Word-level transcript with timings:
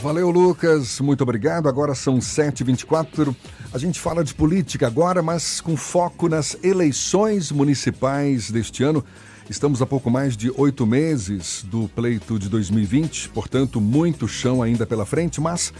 Valeu, 0.00 0.30
Lucas. 0.30 1.00
Muito 1.00 1.22
obrigado. 1.22 1.68
Agora 1.68 1.92
são 1.92 2.18
7h24. 2.18 3.34
A 3.72 3.78
gente 3.78 3.98
fala 3.98 4.22
de 4.22 4.32
política 4.32 4.86
agora, 4.86 5.22
mas 5.22 5.60
com 5.60 5.76
foco 5.76 6.28
nas 6.28 6.56
eleições 6.62 7.50
municipais 7.50 8.48
deste 8.48 8.84
ano. 8.84 9.04
Estamos 9.50 9.82
a 9.82 9.86
pouco 9.86 10.08
mais 10.08 10.36
de 10.36 10.52
oito 10.56 10.86
meses 10.86 11.64
do 11.64 11.88
pleito 11.88 12.38
de 12.38 12.48
2020, 12.48 13.30
portanto, 13.30 13.80
muito 13.80 14.28
chão 14.28 14.62
ainda 14.62 14.86
pela 14.86 15.04
frente, 15.04 15.40
mas 15.40 15.72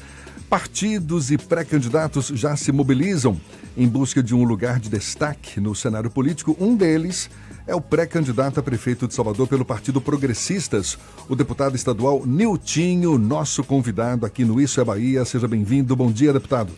partidos 0.49 1.31
e 1.31 1.39
pré-candidatos 1.39 2.29
já 2.29 2.57
se 2.57 2.73
mobilizam 2.73 3.39
em 3.77 3.87
busca 3.87 4.23
de 4.23 4.35
um 4.35 4.43
lugar 4.43 4.81
de 4.81 4.89
destaque 4.89 5.61
no 5.61 5.75
cenário 5.75 6.11
político. 6.11 6.57
Um 6.59 6.75
deles 6.75 7.31
é 7.31 7.48
o 7.75 7.81
pré-candidato 7.81 8.59
a 8.59 8.63
prefeito 8.63 9.07
de 9.07 9.15
Salvador 9.15 9.47
pelo 9.47 9.65
Partido 9.65 10.01
Progressistas, 10.01 10.99
o 11.29 11.37
deputado 11.37 11.77
estadual 11.77 12.25
Niltinho, 12.25 13.19
nosso 13.19 13.63
convidado 13.63 14.25
aqui 14.25 14.45
no 14.45 14.61
Isso 14.61 14.81
é 14.81 14.85
Bahia. 14.85 15.25
Seja 15.25 15.47
bem-vindo. 15.47 15.95
Bom 15.95 16.11
dia, 16.11 16.33
deputado. 16.33 16.73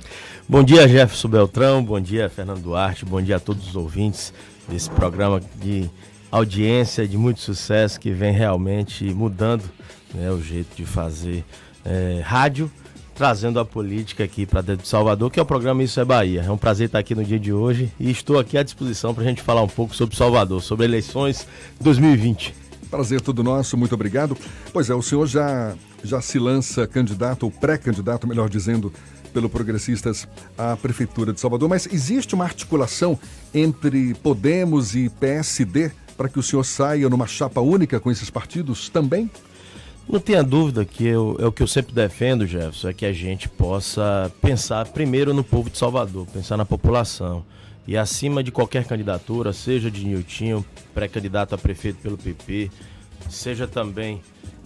Bom 0.48 0.64
dia, 0.64 0.88
Jefferson 0.88 1.28
Beltrão. 1.28 1.84
Bom 1.84 2.00
dia, 2.00 2.28
Fernando 2.28 2.60
Duarte. 2.60 3.04
Bom 3.04 3.22
dia 3.22 3.36
a 3.36 3.40
todos 3.40 3.68
os 3.68 3.76
ouvintes 3.76 4.32
desse 4.68 4.90
programa 4.90 5.40
de 5.62 5.88
audiência 6.30 7.06
de 7.06 7.16
muito 7.16 7.40
sucesso 7.40 7.98
que 7.98 8.10
vem 8.10 8.32
realmente 8.32 9.04
mudando 9.14 9.64
né, 10.14 10.30
o 10.30 10.40
jeito 10.40 10.76
de 10.76 10.84
fazer 10.84 11.44
é, 11.84 12.20
rádio, 12.24 12.70
trazendo 13.20 13.60
a 13.60 13.66
política 13.66 14.24
aqui 14.24 14.46
para 14.46 14.62
dentro 14.62 14.84
de 14.84 14.88
Salvador, 14.88 15.30
que 15.30 15.38
é 15.38 15.42
o 15.42 15.44
programa 15.44 15.82
Isso 15.82 16.00
é 16.00 16.04
Bahia. 16.06 16.40
É 16.40 16.50
um 16.50 16.56
prazer 16.56 16.86
estar 16.86 16.98
aqui 16.98 17.14
no 17.14 17.22
dia 17.22 17.38
de 17.38 17.52
hoje 17.52 17.92
e 18.00 18.10
estou 18.10 18.38
aqui 18.38 18.56
à 18.56 18.62
disposição 18.62 19.12
para 19.12 19.22
a 19.22 19.26
gente 19.26 19.42
falar 19.42 19.60
um 19.60 19.68
pouco 19.68 19.94
sobre 19.94 20.16
Salvador, 20.16 20.62
sobre 20.62 20.86
eleições 20.86 21.46
2020. 21.82 22.54
Prazer 22.90 23.20
todo 23.20 23.42
nosso, 23.42 23.76
muito 23.76 23.94
obrigado. 23.94 24.34
Pois 24.72 24.88
é, 24.88 24.94
o 24.94 25.02
senhor 25.02 25.26
já, 25.26 25.74
já 26.02 26.22
se 26.22 26.38
lança 26.38 26.86
candidato, 26.86 27.42
ou 27.42 27.50
pré-candidato, 27.50 28.26
melhor 28.26 28.48
dizendo, 28.48 28.90
pelo 29.34 29.50
Progressistas 29.50 30.26
à 30.56 30.74
Prefeitura 30.74 31.30
de 31.30 31.40
Salvador, 31.40 31.68
mas 31.68 31.86
existe 31.92 32.34
uma 32.34 32.44
articulação 32.44 33.18
entre 33.52 34.14
Podemos 34.14 34.96
e 34.96 35.10
PSD 35.10 35.90
para 36.16 36.30
que 36.30 36.38
o 36.38 36.42
senhor 36.42 36.64
saia 36.64 37.06
numa 37.10 37.26
chapa 37.26 37.60
única 37.60 38.00
com 38.00 38.10
esses 38.10 38.30
partidos 38.30 38.88
também? 38.88 39.30
Não 40.10 40.18
tenha 40.18 40.42
dúvida 40.42 40.84
que 40.84 41.06
eu, 41.06 41.36
é 41.38 41.46
o 41.46 41.52
que 41.52 41.62
eu 41.62 41.68
sempre 41.68 41.94
defendo, 41.94 42.44
Jefferson, 42.44 42.88
é 42.88 42.92
que 42.92 43.06
a 43.06 43.12
gente 43.12 43.48
possa 43.48 44.30
pensar 44.42 44.84
primeiro 44.88 45.32
no 45.32 45.44
povo 45.44 45.70
de 45.70 45.78
Salvador, 45.78 46.26
pensar 46.26 46.56
na 46.56 46.64
população. 46.64 47.44
E 47.86 47.96
acima 47.96 48.42
de 48.42 48.50
qualquer 48.50 48.84
candidatura, 48.84 49.52
seja 49.52 49.88
de 49.88 50.04
Niltinho, 50.04 50.64
pré-candidato 50.92 51.54
a 51.54 51.58
prefeito 51.58 51.98
pelo 52.02 52.18
PP, 52.18 52.72
seja 53.28 53.68
também 53.68 54.20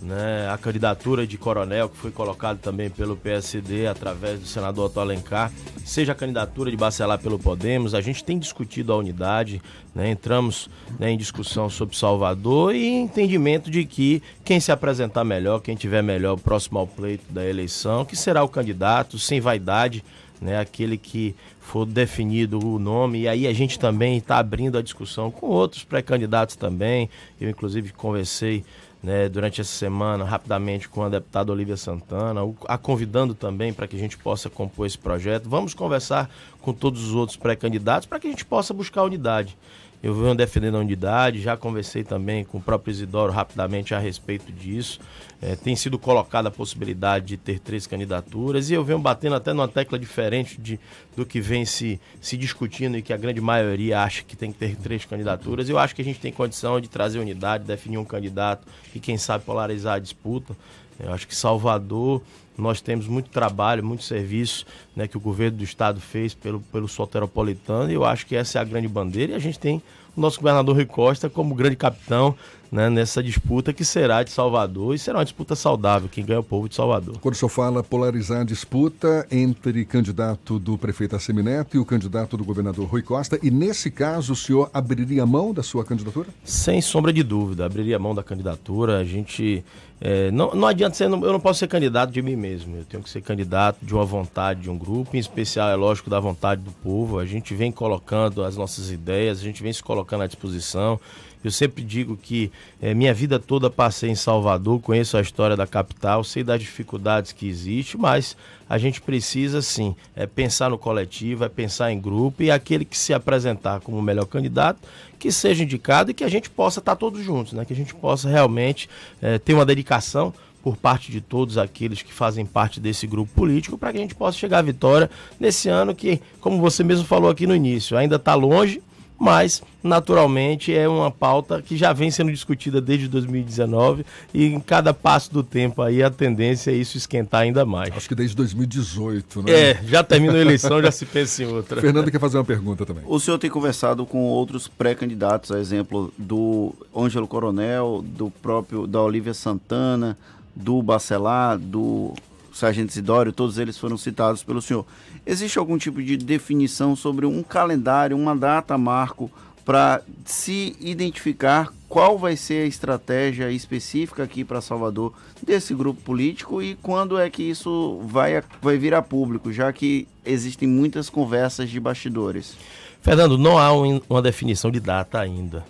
né, 0.05 0.51
a 0.51 0.59
candidatura 0.59 1.27
de 1.27 1.39
coronel, 1.39 1.89
que 1.89 1.97
foi 1.97 2.11
colocado 2.11 2.59
também 2.59 2.91
pelo 2.91 3.17
PSD 3.17 3.87
através 3.87 4.39
do 4.39 4.47
senador 4.47 4.87
Otto 4.87 5.01
Alencar, 5.01 5.51
seja 5.83 6.13
a 6.13 6.15
candidatura 6.15 6.71
de 6.71 6.77
Bacelar 6.77 7.19
pelo 7.19 7.39
Podemos, 7.39 7.95
a 7.95 8.03
gente 8.03 8.23
tem 8.23 8.39
discutido 8.39 8.93
a 8.93 8.97
unidade, 8.97 9.63
né, 9.95 10.11
entramos 10.11 10.69
né, 10.99 11.11
em 11.11 11.17
discussão 11.17 11.71
sobre 11.71 11.97
Salvador 11.97 12.75
e 12.75 12.87
entendimento 12.87 13.71
de 13.71 13.87
que 13.87 14.23
quem 14.45 14.61
se 14.61 14.71
apresentar 14.71 15.25
melhor, 15.25 15.61
quem 15.61 15.75
tiver 15.75 16.03
melhor 16.03 16.39
próximo 16.39 16.79
ao 16.79 16.87
pleito 16.87 17.25
da 17.33 17.45
eleição, 17.45 18.05
que 18.05 18.15
será 18.15 18.45
o 18.45 18.49
candidato, 18.49 19.19
sem 19.19 19.41
vaidade, 19.41 20.05
né, 20.39 20.59
aquele 20.59 20.99
que 20.99 21.35
for 21.59 21.87
definido 21.87 22.59
o 22.59 22.79
nome, 22.79 23.23
e 23.23 23.29
aí 23.29 23.47
a 23.47 23.53
gente 23.55 23.79
também 23.79 24.19
está 24.19 24.37
abrindo 24.37 24.77
a 24.77 24.83
discussão 24.83 25.31
com 25.31 25.47
outros 25.47 25.83
pré-candidatos 25.83 26.57
também. 26.57 27.09
Eu, 27.41 27.49
inclusive, 27.49 27.91
conversei 27.91 28.63
né, 29.05 29.29
durante 29.29 29.61
essa 29.61 29.71
semana, 29.71 30.25
rapidamente, 30.25 30.89
com 30.89 31.03
a 31.03 31.11
deputada 31.11 31.53
Olivia 31.53 31.77
Santana, 31.77 32.41
a 32.67 32.79
convidando 32.79 33.35
também 33.35 33.71
para 33.71 33.87
que 33.87 33.95
a 33.95 33.99
gente 33.99 34.17
possa 34.17 34.49
compor 34.49 34.87
esse 34.87 34.97
projeto. 34.97 35.47
Vamos 35.47 35.75
conversar 35.75 36.31
com 36.63 36.73
todos 36.73 37.05
os 37.05 37.15
outros 37.15 37.37
pré-candidatos 37.37 38.07
para 38.07 38.19
que 38.19 38.27
a 38.27 38.31
gente 38.31 38.47
possa 38.47 38.73
buscar 38.73 39.03
unidade. 39.03 39.59
Eu 40.05 40.13
venho 40.13 40.35
defendendo 40.35 40.75
a 40.77 40.81
unidade, 40.81 41.41
já 41.41 41.57
conversei 41.57 42.05
também 42.05 42.45
com 42.45 42.59
o 42.59 42.61
próprio 42.61 42.92
Isidoro 42.92 43.33
rapidamente 43.33 43.95
a 43.95 43.98
respeito 43.98 44.53
disso. 44.53 45.01
É, 45.41 45.57
tem 45.57 45.75
sido 45.75 45.98
colocada 45.98 46.48
a 46.48 46.51
possibilidade 46.51 47.25
de 47.25 47.37
ter 47.39 47.59
três 47.59 47.87
candidaturas 47.87 48.69
e 48.69 48.75
eu 48.75 48.85
venho 48.85 48.98
batendo 48.98 49.35
até 49.35 49.55
numa 49.55 49.67
tecla 49.67 49.98
diferente 49.98 50.61
de, 50.61 50.79
do 51.17 51.25
que 51.25 51.41
vem 51.41 51.64
se, 51.64 51.98
se 52.20 52.37
discutindo 52.37 52.98
e 52.98 53.03
que 53.03 53.14
a 53.14 53.17
grande 53.17 53.41
maioria 53.41 54.03
acha 54.03 54.23
que 54.23 54.37
tem 54.37 54.53
que 54.53 54.59
ter 54.59 54.77
três 54.77 55.07
candidaturas. 55.07 55.70
Eu 55.70 55.79
acho 55.79 55.95
que 55.95 56.03
a 56.03 56.05
gente 56.05 56.20
tem 56.20 56.31
condição 56.31 56.79
de 56.83 56.89
trazer 56.91 57.19
unidade, 57.19 57.64
definir 57.64 57.97
um 57.97 58.05
candidato 58.05 58.69
e, 58.95 59.01
quem 59.01 59.17
sabe, 59.17 59.43
polarizar 59.43 59.95
a 59.95 59.98
disputa. 59.98 60.55
Eu 61.01 61.14
acho 61.14 61.27
que 61.27 61.35
Salvador 61.35 62.20
nós 62.57 62.81
temos 62.81 63.07
muito 63.07 63.31
trabalho, 63.31 63.85
muito 63.85 64.05
serviço 64.05 64.65
né, 64.95 65.09
que 65.09 65.17
o 65.17 65.20
governo 65.20 65.59
do 65.59 65.65
estado 65.65 66.01
fez 66.01 66.35
pelo, 66.35 66.61
pelo 66.61 66.89
soteropolitano 66.89 67.91
e 67.91 67.95
eu 67.95 68.05
acho 68.05 68.27
que 68.27 68.37
essa 68.37 68.59
é 68.59 68.61
a 68.61 68.65
grande 68.65 68.89
bandeira 68.89 69.33
e 69.33 69.35
a 69.37 69.39
gente 69.41 69.59
tem 69.59 69.83
o 70.17 70.20
nosso 70.20 70.39
governador 70.39 70.77
Rui 70.77 70.87
Costa 70.87 71.29
como 71.29 71.55
grande 71.55 71.77
capitão 71.77 72.35
né, 72.74 72.90
nessa 72.90 73.23
disputa 73.23 73.73
que 73.73 73.85
será 73.85 74.24
de 74.24 74.33
Salvador 74.33 74.96
e 74.96 74.98
será 74.98 75.18
uma 75.18 75.24
disputa 75.24 75.55
saudável, 75.55 76.08
quem 76.11 76.24
ganha 76.24 76.39
é 76.39 76.40
o 76.40 76.42
povo 76.42 76.68
de 76.68 76.74
Salvador. 76.74 77.17
Quando 77.20 77.35
o 77.35 77.36
senhor 77.36 77.48
fala 77.48 77.85
polarizar 77.85 78.40
a 78.40 78.45
disputa 78.45 79.24
entre 79.30 79.85
candidato 79.85 80.58
do 80.58 80.77
prefeito 80.77 81.14
Assemineto 81.14 81.77
e 81.77 81.79
o 81.79 81.84
candidato 81.84 82.36
do 82.36 82.42
governador 82.45 82.89
Rui 82.89 83.01
Costa, 83.01 83.39
e 83.40 83.48
nesse 83.48 83.92
caso 83.92 84.33
o 84.33 84.36
senhor 84.36 84.70
abriria 84.74 85.24
mão 85.24 85.55
da 85.55 85.63
sua 85.63 85.84
candidatura? 85.84 86.27
Sem 86.42 86.83
sombra 86.83 87.13
de 87.13 87.23
dúvida, 87.23 87.64
abriria 87.64 87.96
mão 87.96 88.13
da 88.13 88.24
candidatura. 88.24 88.98
A 88.98 89.05
gente. 89.05 89.64
É, 90.01 90.33
não, 90.33 90.52
não 90.52 90.67
adianta 90.67 90.96
ser, 90.96 91.05
eu 91.05 91.08
não 91.08 91.39
posso 91.39 91.61
ser 91.61 91.68
candidato 91.68 92.11
de 92.11 92.20
mim 92.20 92.34
mesmo, 92.34 92.77
eu 92.77 92.84
tenho 92.84 93.02
que 93.02 93.08
ser 93.08 93.23
candidato 93.23 93.79
de 93.80 93.95
uma 93.95 94.05
vontade 94.05 94.61
de 94.63 94.68
um 94.68 94.77
grupo, 94.77 95.17
em 95.17 95.20
especial, 95.20 95.70
é 95.70 95.77
lógico, 95.77 96.11
da 96.11 96.18
vontade 96.18 96.61
do 96.61 96.73
povo. 96.73 97.20
A 97.20 97.24
gente 97.24 97.55
vem 97.55 97.70
colocando 97.70 98.42
as 98.42 98.57
nossas 98.57 98.90
ideias, 98.90 99.39
a 99.39 99.42
gente 99.42 99.63
vem 99.63 99.73
se 99.73 99.83
colocando 99.83 100.24
à 100.24 100.27
disposição. 100.27 100.98
Eu 101.45 101.51
sempre 101.51 101.84
digo 101.84 102.17
que 102.17 102.51
é, 102.80 102.92
minha 102.92 103.14
vida 103.14 103.39
toda 103.39 103.70
passei 103.70 104.11
em 104.11 104.14
Salvador, 104.14 104.80
conheço 104.80 105.17
a 105.17 105.20
história 105.20 105.57
da 105.57 105.67
capital, 105.67 106.23
sei 106.23 106.45
das 106.45 106.61
dificuldades 106.61 107.33
que 107.33 107.48
existe, 107.48 107.97
mas 107.97 108.36
a 108.69 108.79
gente 108.79 109.01
precisa 109.01 109.63
sim 109.63 109.95
é, 110.14 110.27
pensar 110.27 110.70
no 110.70 110.79
coletivo, 110.79 111.45
é 111.45 111.48
pensar 111.48 111.92
em 111.92 112.01
grupo 112.01 112.42
e 112.42 112.51
aquele 112.51 112.85
que 112.85 112.97
se 112.97 113.14
apresentar 113.14 113.80
como 113.80 113.98
o 113.98 114.02
melhor 114.02 114.27
candidato, 114.27 114.80
que 115.19 115.33
seja 115.33 115.64
indicado 115.64 116.11
e 116.11 116.14
que 116.14 116.25
a 116.25 116.29
gente 116.29 116.51
possa 116.51 116.80
estar 116.80 116.97
todos 116.97 117.25
juntos, 117.25 117.52
né? 117.52 117.64
que 117.64 117.73
a 117.73 117.77
gente 117.77 117.95
possa 117.95 118.29
realmente 118.29 118.89
é, 119.23 119.39
ter 119.39 119.55
uma 119.55 119.64
dedicação 119.64 120.33
por 120.63 120.77
parte 120.79 121.13
de 121.13 121.20
todos 121.20 121.58
aqueles 121.58 122.01
que 122.01 122.13
fazem 122.13 122.46
parte 122.46 122.81
desse 122.81 123.07
grupo 123.07 123.31
político 123.35 123.77
para 123.77 123.92
que 123.92 123.98
a 123.98 124.01
gente 124.01 124.14
possa 124.14 124.39
chegar 124.39 124.61
à 124.61 124.63
vitória 124.63 125.11
nesse 125.39 125.69
ano 125.69 125.95
que, 125.95 126.20
como 126.41 126.58
você 126.58 126.83
mesmo 126.83 127.05
falou 127.05 127.29
aqui 127.29 127.46
no 127.46 127.55
início, 127.55 127.98
ainda 127.98 128.17
está 128.17 128.35
longe, 128.35 128.82
mas 129.25 129.62
naturalmente 129.82 130.70
é 130.70 130.87
uma 130.87 131.11
pauta 131.11 131.62
que 131.62 131.79
já 131.79 131.94
vem 131.94 132.11
sendo 132.11 132.31
discutida 132.31 132.79
desde 132.79 133.08
2019 133.08 134.05
e 134.35 134.44
em 134.44 134.61
cada 134.61 134.93
passo 134.93 135.32
do 135.32 135.43
tempo 135.43 135.81
aí 135.81 136.02
a 136.02 136.11
tendência 136.11 136.70
é 136.70 136.75
isso 136.75 136.99
esquentar 136.99 137.40
ainda 137.40 137.64
mais. 137.64 137.90
Acho 137.96 138.06
que 138.06 138.14
desde 138.14 138.37
2018, 138.37 139.43
né? 139.44 139.50
É, 139.50 139.81
já 139.84 140.05
terminou 140.05 140.37
a 140.37 140.40
eleição, 140.40 140.82
já 140.82 140.90
se 140.90 141.06
pensa 141.06 141.43
em 141.43 141.46
outra. 141.46 141.81
Fernando 141.81 142.11
quer 142.11 142.20
fazer 142.20 142.37
uma 142.37 142.44
pergunta 142.44 142.84
também. 142.84 143.02
O 143.06 143.19
senhor 143.19 143.38
tem 143.38 143.49
conversado 143.49 144.05
com 144.05 144.25
outros 144.25 144.69
pré-candidatos, 144.69 145.50
a 145.50 145.58
exemplo 145.58 146.12
do 146.19 146.75
Ângelo 146.94 147.26
Coronel, 147.26 148.05
do 148.06 148.31
próprio 148.31 148.87
da 148.87 149.00
Olivia 149.00 149.32
Santana, 149.32 150.19
do 150.55 150.82
Bacelar, 150.82 151.58
do 151.58 152.12
Sargento 152.52 152.90
Isidório, 152.90 153.32
todos 153.32 153.58
eles 153.58 153.79
foram 153.79 153.96
citados 153.96 154.43
pelo 154.43 154.61
senhor. 154.61 154.87
Existe 155.26 155.58
algum 155.58 155.79
tipo 155.79 156.02
de 156.02 156.17
definição 156.17 156.94
sobre 156.94 157.25
um 157.25 157.43
calendário, 157.43 158.17
uma 158.17 158.37
data 158.37 158.76
marco 158.76 159.31
para 159.64 160.02
se 160.25 160.76
identificar 160.81 161.73
qual 161.88 162.19
vai 162.19 162.37
ser 162.37 162.64
a 162.64 162.67
estratégia 162.67 163.50
específica 163.50 164.23
aqui 164.23 164.44
para 164.44 164.61
Salvador 164.61 165.14
desse 165.43 165.75
grupo 165.75 166.00
político 166.02 166.61
e 166.61 166.75
quando 166.75 167.19
é 167.19 167.31
que 167.31 167.43
isso 167.43 168.00
vai, 168.04 168.43
vai 168.60 168.76
vir 168.76 168.94
a 168.94 169.00
público, 169.00 169.52
já 169.52 169.72
que 169.72 170.06
existem 170.25 170.69
muitas 170.69 171.08
conversas 171.08 171.70
de 171.70 171.81
bastidores? 171.81 172.56
Fernando, 173.00 173.38
não 173.38 173.58
há 173.58 173.72
um, 173.72 174.00
uma 174.08 174.20
definição 174.20 174.70
de 174.70 174.81
data 174.81 175.20
ainda. 175.20 175.64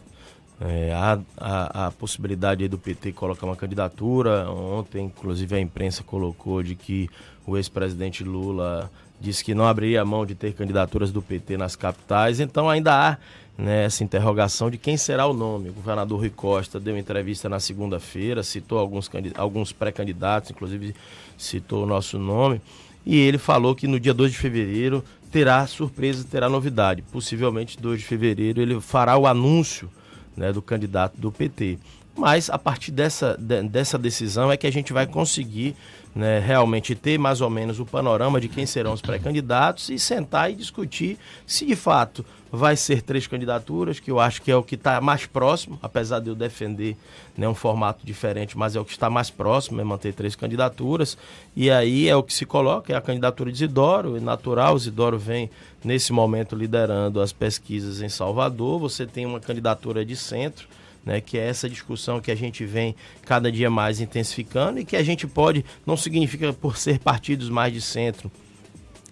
É, 0.61 0.93
há, 0.94 1.19
há, 1.37 1.87
a 1.87 1.90
possibilidade 1.90 2.67
do 2.69 2.79
PT 2.79 3.12
colocar 3.12 3.44
uma 3.44 3.56
candidatura. 3.56 4.50
Ontem, 4.50 5.06
inclusive, 5.06 5.56
a 5.56 5.61
imprensa 5.61 6.02
colocou 6.02 6.62
de 6.62 6.75
que 6.75 7.11
o 7.46 7.56
ex-presidente 7.56 8.25
Lula 8.25 8.90
disse 9.25 9.43
que 9.43 9.55
não 9.55 9.67
abriria 9.67 10.05
mão 10.05 10.26
de 10.26 10.35
ter 10.35 10.53
candidaturas 10.53 11.11
do 11.11 11.23
PT 11.23 11.56
nas 11.56 11.75
capitais. 11.75 12.41
Então, 12.41 12.69
ainda 12.69 12.93
há 12.94 13.19
né, 13.56 13.85
essa 13.85 14.05
interrogação 14.05 14.71
de 14.71 14.76
quem 14.76 14.97
será 14.97 15.26
o 15.26 15.32
nome. 15.32 15.71
O 15.71 15.73
governador 15.73 16.21
Rui 16.21 16.31
Costa 16.31 16.79
deu 16.79 16.99
entrevista 16.99 17.49
na 17.49 17.59
segunda-feira, 17.59 18.43
citou 18.43 18.79
alguns, 18.79 19.11
alguns 19.37 19.73
pré-candidatos, 19.73 20.50
inclusive 20.50 20.94
citou 21.38 21.85
o 21.85 21.87
nosso 21.87 22.19
nome. 22.19 22.61
E 23.06 23.17
ele 23.17 23.38
falou 23.38 23.75
que 23.75 23.87
no 23.87 23.99
dia 23.99 24.15
2 24.15 24.32
de 24.32 24.38
fevereiro 24.38 25.05
terá 25.31 25.67
surpresa, 25.67 26.27
terá 26.29 26.49
novidade. 26.49 27.03
Possivelmente 27.03 27.81
2 27.81 28.00
de 28.00 28.06
fevereiro 28.06 28.61
ele 28.61 28.81
fará 28.81 29.17
o 29.17 29.27
anúncio 29.27 29.91
né, 30.37 30.53
do 30.53 30.62
candidato 30.62 31.20
do 31.20 31.31
PT. 31.31 31.79
Mas 32.16 32.49
a 32.49 32.58
partir 32.58 32.93
dessa, 32.93 33.37
dessa 33.37 33.99
decisão 33.99 34.50
é 34.50 34.56
que 34.56 34.66
a 34.66 34.72
gente 34.72 34.93
vai 34.93 35.06
conseguir 35.06 35.75
né, 36.14 36.38
realmente 36.38 36.94
ter 36.94 37.19
mais 37.19 37.40
ou 37.40 37.50
menos 37.50 37.81
o 37.81 37.84
panorama 37.84 38.40
de 38.40 38.49
quem 38.49 38.64
serão 38.64 38.93
os 38.93 39.00
pré-candidatos 39.00 39.88
e 39.88 39.99
sentar 39.99 40.50
e 40.50 40.55
discutir 40.55 41.19
se 41.44 41.66
de 41.66 41.75
fato 41.75 42.25
vai 42.52 42.76
ser 42.76 43.02
três 43.02 43.26
candidaturas, 43.26 43.99
que 43.99 44.12
eu 44.12 44.20
acho 44.20 44.40
que 44.40 44.49
é 44.49 44.55
o 44.55 44.62
que 44.62 44.76
está 44.76 45.00
mais 45.00 45.26
próximo, 45.26 45.76
apesar 45.82 46.20
de 46.20 46.28
eu 46.28 46.37
defender 46.37 46.96
né, 47.37 47.49
um 47.49 47.55
formato 47.55 48.06
diferente, 48.06 48.56
mas 48.56 48.76
é 48.76 48.81
o 48.81 48.84
que 48.84 48.93
está 48.93 49.10
mais 49.10 49.28
próximo, 49.28 49.81
é 49.81 49.84
manter 49.84 50.14
três 50.14 50.37
candidaturas. 50.37 51.19
E 51.56 51.69
aí 51.69 52.08
é 52.08 52.14
o 52.14 52.22
que 52.22 52.32
se 52.32 52.46
coloca, 52.46 52.93
é 52.93 52.96
a 52.96 53.00
candidatura 53.00 53.50
de 53.50 53.56
Isidoro, 53.56 54.17
é 54.17 54.20
natural, 54.20 54.76
Isidoro 54.76 55.19
vem 55.19 55.50
nesse 55.82 56.12
momento 56.12 56.55
liderando 56.55 57.20
as 57.20 57.32
pesquisas 57.32 58.00
em 58.00 58.08
Salvador, 58.08 58.78
você 58.78 59.05
tem 59.05 59.26
uma 59.26 59.40
candidatura 59.40 60.05
de 60.05 60.14
centro, 60.14 60.69
né, 61.05 61.21
que 61.21 61.39
é 61.39 61.47
essa 61.47 61.69
discussão 61.69 62.21
que 62.21 62.31
a 62.31 62.35
gente 62.35 62.65
vem 62.65 62.95
cada 63.23 63.51
dia 63.51 63.71
mais 63.71 64.01
intensificando 64.01 64.79
e 64.79 64.85
que 64.85 64.97
a 64.97 65.03
gente 65.03 65.27
pode, 65.27 65.65
não 65.87 65.97
significa 65.97 66.53
por 66.53 66.77
ser 66.77 66.99
partidos 66.99 67.49
mais 67.49 67.73
de 67.73 67.81
centro, 67.81 68.31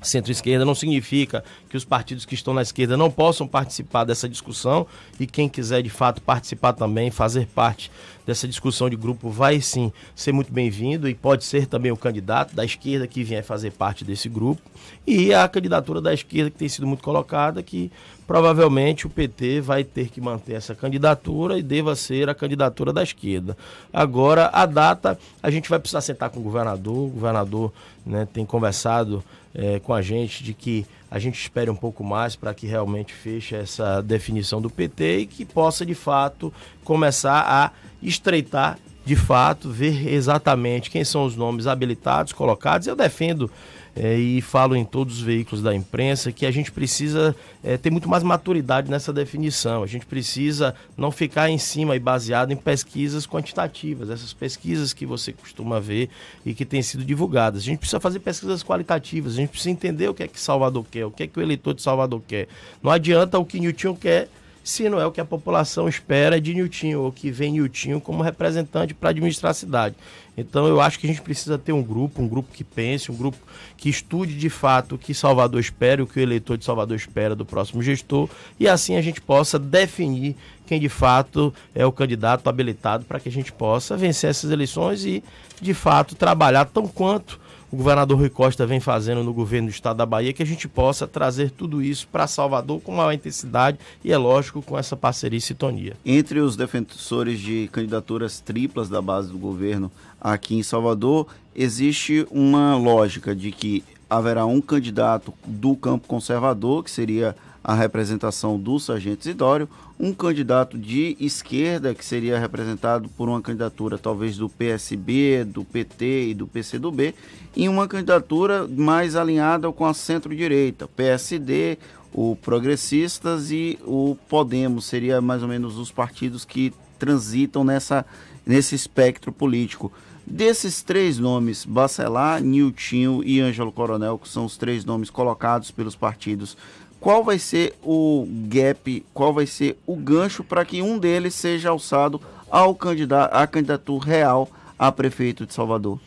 centro-esquerda 0.01 0.65
não 0.65 0.75
significa 0.75 1.45
que 1.73 1.77
os 1.79 1.87
partidos 1.87 2.27
que 2.27 2.35
estão 2.35 2.53
na 2.53 2.61
esquerda 2.61 2.99
não 2.99 3.11
possam 3.11 3.49
participar 3.49 4.05
dessa 4.05 4.29
discussão 4.29 4.87
e 5.19 5.27
quem 5.27 5.49
quiser 5.49 5.81
de 5.81 5.89
fato 5.89 6.21
participar 6.21 6.75
também, 6.75 7.11
fazer 7.11 7.47
parte 7.47 7.91
dessa 8.27 8.47
discussão 8.47 8.91
de 8.91 8.95
grupo, 8.95 9.31
vai 9.31 9.59
sim 9.63 9.91
ser 10.15 10.33
muito 10.33 10.53
bem-vindo 10.53 11.09
e 11.09 11.15
pode 11.15 11.45
ser 11.45 11.67
também 11.67 11.91
o 11.91 11.97
candidato 11.97 12.55
da 12.55 12.63
esquerda 12.63 13.07
que 13.07 13.25
vier 13.25 13.43
fazer 13.43 13.71
parte 13.73 14.05
desse 14.05 14.29
grupo 14.29 14.61
e 15.07 15.33
a 15.33 15.49
candidatura 15.49 15.99
da 15.99 16.13
esquerda 16.13 16.51
que 16.51 16.59
tem 16.59 16.69
sido 16.69 16.87
muito 16.87 17.03
colocada, 17.03 17.63
que 17.63 17.91
provavelmente 18.27 19.07
o 19.07 19.11
PT 19.11 19.63
vai 19.63 19.83
ter 19.83 20.11
que 20.11 20.21
manter 20.21 20.53
essa 20.53 20.75
candidatura 20.75 21.59
e 21.59 21.63
deva 21.63 21.97
ser 21.97 22.29
a 22.29 22.35
candidatura 22.35 22.93
da 22.93 23.03
esquerda. 23.03 23.57
Agora, 23.91 24.51
a 24.53 24.67
data, 24.67 25.19
a 25.43 25.51
gente 25.51 25.71
vai 25.71 25.79
precisar 25.79 26.03
sentar 26.03 26.29
com 26.29 26.39
o 26.39 26.43
governador, 26.43 27.07
o 27.07 27.09
governador 27.09 27.73
né, 28.05 28.29
tem 28.31 28.45
conversado 28.45 29.25
é, 29.55 29.81
com 29.81 29.95
a 29.95 30.03
gente 30.03 30.45
de 30.45 30.53
que 30.53 30.87
a 31.13 31.19
gente 31.19 31.39
espere 31.39 31.69
um 31.69 31.77
pouco 31.77 32.03
mais 32.03 32.35
para 32.35 32.55
que 32.55 32.67
realmente 32.67 33.13
feche 33.13 33.55
essa 33.55 34.01
definição 34.01 34.63
do 34.63 34.71
PT 34.71 35.19
e 35.19 35.27
que 35.27 35.45
possa 35.45 35.85
de 35.85 35.95
fato 35.95 36.51
começar 36.83 37.45
a 37.47 37.71
estreitar 38.03 38.79
de 39.05 39.17
fato, 39.17 39.69
ver 39.69 40.09
exatamente 40.09 40.91
quem 40.91 41.05
são 41.05 41.25
os 41.25 41.37
nomes 41.37 41.67
habilitados, 41.67 42.33
colocados. 42.33 42.87
Eu 42.87 42.95
defendo 42.95 43.51
é, 43.95 44.17
e 44.17 44.41
falo 44.41 44.75
em 44.75 44.85
todos 44.85 45.17
os 45.17 45.21
veículos 45.21 45.63
da 45.63 45.75
imprensa 45.75 46.33
que 46.33 46.47
a 46.47 46.51
gente 46.51 46.73
precisa 46.73 47.37
é, 47.63 47.77
ter 47.77 47.91
muito 47.91 48.09
mais 48.09 48.23
maturidade 48.23 48.91
nessa 48.91 49.13
definição. 49.13 49.83
A 49.83 49.87
gente 49.87 50.07
precisa 50.07 50.75
não 50.97 51.11
ficar 51.11 51.51
em 51.51 51.59
cima 51.59 51.95
e 51.95 51.99
baseado 51.99 52.53
em 52.53 52.57
pesquisas 52.57 53.27
quantitativas, 53.27 54.09
essas 54.09 54.33
pesquisas 54.33 54.93
que 54.93 55.05
você 55.05 55.33
costuma 55.33 55.79
ver 55.79 56.09
e 56.45 56.55
que 56.55 56.65
têm 56.65 56.81
sido 56.81 57.05
divulgadas. 57.05 57.63
A 57.63 57.65
gente 57.65 57.79
precisa 57.79 58.01
fazer 58.01 58.21
pesquisas 58.21 58.63
qualitativas, 58.63 59.35
a 59.35 59.37
gente 59.37 59.51
precisa 59.51 59.71
entender 59.71 60.09
o 60.09 60.15
que 60.15 60.23
é 60.23 60.29
que 60.29 60.41
Salvador 60.41 60.85
quer, 60.91 61.05
o 61.05 61.11
que 61.11 61.25
é 61.25 61.27
que 61.27 61.39
o 61.39 61.43
eleitor 61.43 61.75
de 61.75 61.83
Salvador 61.83 62.23
quer. 62.27 62.49
Não 62.83 62.91
adianta 62.91 63.39
o 63.39 63.45
que 63.45 63.61
Newton 63.61 63.95
quer 63.95 64.29
se 64.65 64.89
não 64.89 65.01
é 65.01 65.07
o 65.07 65.13
que 65.13 65.21
a 65.21 65.25
população 65.25 65.89
espera 65.89 66.41
de 66.41 66.55
Niltinho, 66.55 67.03
ou 67.03 67.13
que 67.13 67.31
vem 67.31 67.53
Niltinho 67.53 68.01
como 68.01 68.23
representante 68.23 68.95
para 68.95 69.11
administrar 69.11 69.51
a 69.51 69.55
cidade. 69.55 69.97
Então 70.37 70.67
eu 70.67 70.81
acho 70.81 70.99
que 70.99 71.07
a 71.07 71.11
gente 71.11 71.21
precisa 71.21 71.59
ter 71.59 71.73
um 71.73 71.83
grupo, 71.83 72.23
um 72.23 72.29
grupo 72.29 72.53
que 72.53 72.65
pense, 72.65 73.11
um 73.11 73.17
grupo 73.17 73.37
que 73.77 73.91
estude 73.91 74.35
de 74.35 74.49
fato 74.49 74.95
o 74.95 74.99
que 74.99 75.13
Salvador 75.13 75.61
espera, 75.61 76.03
o 76.03 76.07
que 76.07 76.19
o 76.19 76.23
eleitor 76.23 76.57
de 76.57 76.65
Salvador 76.65 76.97
espera 76.97 77.35
do 77.35 77.45
próximo 77.45 77.83
gestor, 77.83 78.29
e 78.59 78.67
assim 78.67 78.97
a 78.97 79.03
gente 79.03 79.21
possa 79.21 79.59
definir 79.59 80.37
quem 80.67 80.81
de 80.81 80.89
fato 80.89 81.53
é 81.75 81.85
o 81.85 81.93
candidato 81.93 82.49
habilitado 82.49 83.05
para 83.05 83.21
que 83.21 83.29
a 83.29 83.33
gente 83.33 83.53
possa 83.53 83.97
vencer 83.97 84.31
essas 84.31 84.51
eleições 84.51 85.05
e 85.05 85.23
de 85.61 85.75
fato 85.75 86.15
trabalhar 86.15 86.65
tão 86.65 86.89
quanto 86.89 87.39
o 87.73 87.77
governador 87.77 88.19
Rui 88.19 88.29
Costa 88.29 88.67
vem 88.67 88.81
fazendo 88.81 89.25
no 89.25 89.33
governo 89.33 89.69
do 89.69 89.71
estado 89.71 89.97
da 89.97 90.05
Bahia, 90.05 90.35
que 90.35 90.43
a 90.43 90.47
gente 90.47 90.69
possa 90.69 91.07
trazer 91.07 91.51
tudo 91.51 91.83
isso 91.83 92.07
para 92.07 92.27
Salvador 92.27 92.83
com 92.83 92.93
maior 92.93 93.13
intensidade 93.13 93.79
e, 94.05 94.13
é 94.13 94.19
lógico, 94.19 94.61
com 94.61 94.79
essa 94.79 94.95
parceria 94.95 95.39
e 95.39 95.41
sintonia. 95.41 95.97
Entre 96.05 96.39
os 96.39 96.55
defensores 96.55 97.41
de 97.41 97.71
candidaturas 97.73 98.41
triplas 98.41 98.91
da 98.91 99.01
base 99.01 99.33
do 99.33 99.39
governo 99.39 99.91
aqui 100.21 100.55
em 100.55 100.63
Salvador, 100.63 101.27
existe 101.57 102.27
uma 102.31 102.77
lógica 102.77 103.35
de 103.35 103.51
que 103.51 103.83
haverá 104.13 104.45
um 104.45 104.61
candidato 104.61 105.33
do 105.47 105.75
campo 105.75 106.07
conservador, 106.07 106.85
que 106.85 106.91
seria 106.91 107.35
a 107.65 107.75
representação 107.75 108.59
do 108.59 108.79
Sargento 108.79 109.23
Isidório, 109.23 109.67
um 109.99 110.13
candidato 110.13 110.77
de 110.77 111.17
esquerda, 111.19 111.95
que 111.95 112.05
seria 112.05 112.39
representado 112.39 113.09
por 113.09 113.27
uma 113.31 113.41
candidatura 113.41 113.97
talvez 113.97 114.37
do 114.37 114.51
PSB, 114.51 115.45
do 115.45 115.65
PT 115.65 116.29
e 116.29 116.35
do 116.35 116.47
PCdoB, 116.47 117.15
e 117.57 117.67
uma 117.71 117.89
candidatura 117.89 118.69
mais 118.69 119.17
alinhada 119.17 119.73
com 119.73 119.87
a 119.87 119.95
centro-direita, 119.95 120.87
PSD, 120.89 121.79
o 122.13 122.37
Progressistas 122.37 123.51
e 123.51 123.79
o 123.87 124.15
Podemos, 124.29 124.85
seria 124.85 125.23
mais 125.23 125.43
ou 125.43 125.49
menos 125.49 125.79
os 125.79 125.91
partidos 125.91 126.45
que 126.45 126.71
transitam 126.99 127.65
nessa, 127.65 128.05
nesse 128.45 128.75
espectro 128.75 129.33
político. 129.33 129.91
Desses 130.27 130.83
três 130.83 131.19
nomes, 131.19 131.65
Bacelar, 131.65 132.41
Niltinho 132.41 133.23
e 133.25 133.41
Ângelo 133.41 133.73
Coronel, 133.73 134.19
que 134.19 134.29
são 134.29 134.45
os 134.45 134.57
três 134.57 134.85
nomes 134.85 135.11
colocados 135.11 135.71
pelos 135.71 135.97
partidos 135.97 136.57
qual 137.03 137.25
vai 137.25 137.37
ser 137.37 137.75
o 137.83 138.25
gap, 138.47 139.05
qual 139.13 139.33
vai 139.33 139.45
ser 139.45 139.77
o 139.85 139.97
gancho 139.97 140.45
para 140.45 140.65
que 140.65 140.81
um 140.81 140.97
deles 140.97 141.35
seja 141.35 141.71
alçado 141.71 142.21
ao 142.49 142.77
candidato, 142.77 143.35
à 143.35 143.45
candidatura 143.45 144.07
real 144.07 144.49
a 144.79 144.93
prefeito 144.93 145.45
de 145.45 145.53
Salvador? 145.53 145.99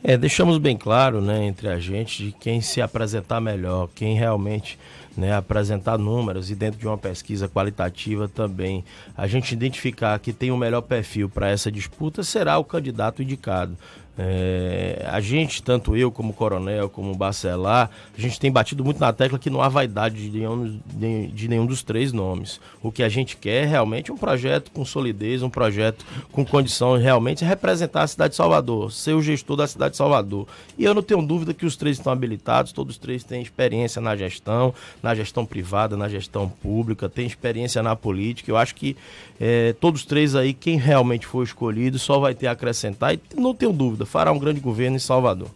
É, 0.00 0.16
deixamos 0.16 0.58
bem 0.58 0.76
claro, 0.76 1.20
né, 1.20 1.44
entre 1.44 1.66
a 1.68 1.80
gente, 1.80 2.26
de 2.26 2.32
quem 2.32 2.60
se 2.60 2.80
apresentar 2.80 3.40
melhor, 3.40 3.88
quem 3.96 4.16
realmente 4.16 4.78
né, 5.16 5.34
apresentar 5.34 5.98
números 5.98 6.50
e 6.50 6.54
dentro 6.54 6.78
de 6.78 6.86
uma 6.86 6.98
pesquisa 6.98 7.48
qualitativa 7.48 8.28
também 8.28 8.84
a 9.16 9.26
gente 9.26 9.52
identificar 9.52 10.18
que 10.18 10.32
tem 10.32 10.50
o 10.50 10.56
melhor 10.56 10.82
perfil 10.82 11.28
para 11.28 11.48
essa 11.48 11.70
disputa 11.70 12.22
será 12.22 12.58
o 12.58 12.64
candidato 12.64 13.22
indicado. 13.22 13.76
É, 14.16 15.04
a 15.10 15.20
gente, 15.20 15.60
tanto 15.60 15.96
eu 15.96 16.10
como 16.10 16.32
Coronel, 16.32 16.88
como 16.88 17.14
Bacelar, 17.16 17.90
a 18.16 18.20
gente 18.20 18.38
tem 18.38 18.50
batido 18.50 18.84
muito 18.84 19.00
na 19.00 19.12
tecla 19.12 19.38
que 19.40 19.50
não 19.50 19.60
há 19.60 19.68
vaidade 19.68 20.30
de 20.30 20.38
nenhum, 20.38 20.80
de, 20.86 21.26
de 21.28 21.48
nenhum 21.48 21.66
dos 21.66 21.82
três 21.82 22.12
nomes. 22.12 22.60
O 22.80 22.92
que 22.92 23.02
a 23.02 23.08
gente 23.08 23.36
quer 23.36 23.64
é 23.64 23.66
realmente 23.66 24.12
um 24.12 24.16
projeto 24.16 24.70
com 24.70 24.84
solidez, 24.84 25.42
um 25.42 25.50
projeto 25.50 26.04
com 26.30 26.44
condição 26.44 26.96
de 26.96 27.02
realmente 27.02 27.44
representar 27.44 28.02
a 28.02 28.06
cidade 28.06 28.30
de 28.30 28.36
Salvador, 28.36 28.92
ser 28.92 29.14
o 29.14 29.22
gestor 29.22 29.56
da 29.56 29.66
cidade 29.66 29.92
de 29.92 29.96
Salvador. 29.96 30.46
E 30.78 30.84
eu 30.84 30.94
não 30.94 31.02
tenho 31.02 31.20
dúvida 31.20 31.52
que 31.52 31.66
os 31.66 31.74
três 31.74 31.98
estão 31.98 32.12
habilitados, 32.12 32.70
todos 32.70 32.94
os 32.94 32.98
três 32.98 33.24
têm 33.24 33.42
experiência 33.42 34.00
na 34.00 34.14
gestão, 34.14 34.72
na 35.04 35.14
gestão 35.14 35.44
privada, 35.44 35.98
na 35.98 36.08
gestão 36.08 36.48
pública, 36.48 37.10
têm 37.10 37.26
experiência 37.26 37.82
na 37.82 37.94
política. 37.94 38.50
Eu 38.50 38.56
acho 38.56 38.74
que 38.74 38.96
é, 39.38 39.74
todos 39.74 40.06
três 40.06 40.34
aí, 40.34 40.54
quem 40.54 40.78
realmente 40.78 41.26
for 41.26 41.42
escolhido, 41.42 41.98
só 41.98 42.18
vai 42.18 42.34
ter 42.34 42.46
a 42.46 42.52
acrescentar 42.52 43.12
e 43.12 43.20
não 43.36 43.54
tenho 43.54 43.70
dúvida 43.70 44.06
fará 44.06 44.32
um 44.32 44.38
grande 44.38 44.60
governo 44.60 44.96
em 44.96 45.00
Salvador. 45.00 45.48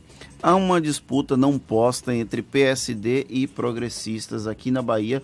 Há 0.43 0.55
uma 0.55 0.79
disputa 0.83 1.35
não 1.35 1.59
posta 1.59 2.15
entre 2.15 2.43
PSD 2.43 3.27
e 3.31 3.47
progressistas 3.47 4.47
aqui 4.47 4.71
na 4.71 4.83
Bahia 4.83 5.23